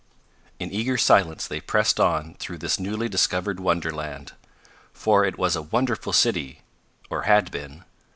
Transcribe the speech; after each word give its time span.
In 0.57 0.71
eager 0.71 0.97
silence 0.97 1.45
they 1.47 1.59
pressed 1.61 1.99
on 1.99 2.33
through 2.39 2.57
this 2.57 2.79
newly 2.79 3.07
discovered 3.07 3.59
wonderland. 3.59 4.31
For 4.91 5.23
it 5.25 5.37
was 5.37 5.55
a 5.55 5.61
wonderful 5.61 6.11
city, 6.11 6.63
or 7.11 7.21
had 7.29 7.51
been. 7.51 7.83